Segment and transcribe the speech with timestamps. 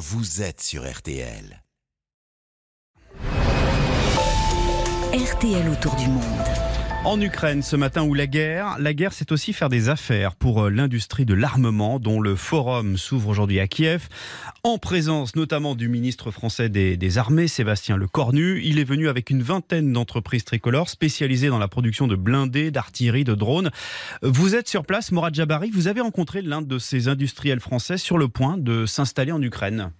[0.00, 1.62] vous êtes sur RTL.
[5.12, 6.69] RTL autour du monde.
[7.02, 10.64] En Ukraine, ce matin où la guerre, la guerre c'est aussi faire des affaires pour
[10.64, 14.08] euh, l'industrie de l'armement dont le forum s'ouvre aujourd'hui à Kiev,
[14.64, 18.60] en présence notamment du ministre français des, armées, Sébastien Lecornu.
[18.62, 23.24] Il est venu avec une vingtaine d'entreprises tricolores spécialisées dans la production de blindés, d'artillerie,
[23.24, 23.70] de drones.
[24.20, 28.18] Vous êtes sur place, Morad Jabari, vous avez rencontré l'un de ces industriels français sur
[28.18, 29.90] le point de s'installer en Ukraine.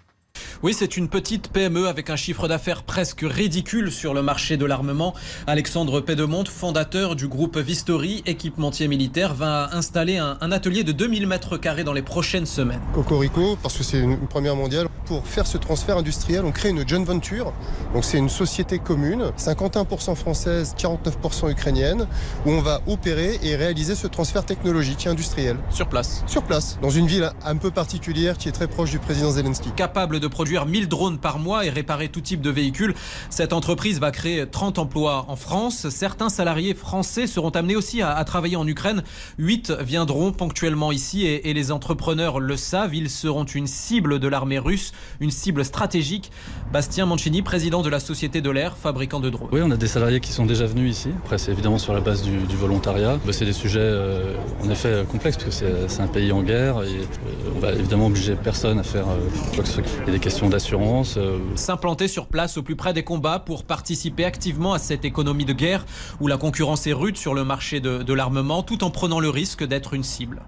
[0.63, 4.67] Oui, c'est une petite PME avec un chiffre d'affaires presque ridicule sur le marché de
[4.67, 5.14] l'armement.
[5.46, 11.27] Alexandre Pédemonte, fondateur du groupe Vistory, équipementier militaire, va installer un, un atelier de 2000
[11.27, 12.82] mètres carrés dans les prochaines semaines.
[12.93, 14.89] Cocorico, parce que c'est une première mondiale.
[15.07, 17.54] Pour faire ce transfert industriel, on crée une joint venture.
[17.95, 22.07] Donc c'est une société commune, 51% française, 49% ukrainienne,
[22.45, 25.57] où on va opérer et réaliser ce transfert technologique et industriel.
[25.71, 28.99] Sur place Sur place, dans une ville un peu particulière qui est très proche du
[28.99, 29.71] président Zelensky.
[29.71, 32.95] Capable de produire 1000 drones par mois et réparer tout type de véhicules.
[33.31, 35.89] Cette entreprise va créer 30 emplois en France.
[35.89, 39.03] Certains salariés français seront amenés aussi à, à travailler en Ukraine.
[39.39, 42.95] 8 viendront ponctuellement ici et, et, les entrepreneurs le savent.
[42.95, 46.31] Ils seront une cible de l'armée russe, une cible stratégique.
[46.73, 49.48] Bastien Mancini, président de la Société de l'air, fabricant de drones.
[49.53, 51.09] Oui, on a des salariés qui sont déjà venus ici.
[51.25, 53.19] Après, c'est évidemment sur la base du, du volontariat.
[53.31, 56.89] C'est des sujets euh, en effet complexes parce que c'est un pays en guerre et
[56.89, 59.84] euh, on va évidemment obliger personne à faire euh, quoi que ce soit.
[60.03, 61.17] Il y a des questions d'assurance.
[61.17, 61.39] Euh...
[61.55, 65.53] S'implanter sur place au plus près des combats pour participer activement à cette économie de
[65.53, 65.85] guerre
[66.21, 69.31] où la concurrence est rude sur le marché de, de l'armement tout en prenant le
[69.31, 70.43] risque d'être une cible.